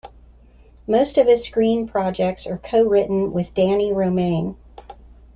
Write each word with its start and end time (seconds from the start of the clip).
Most 0.87 1.19
of 1.19 1.27
his 1.27 1.45
screen 1.45 1.87
projects 1.87 2.47
are 2.47 2.57
cowritten 2.57 3.33
with 3.33 3.53
Dani 3.53 3.93
Romain. 3.93 4.57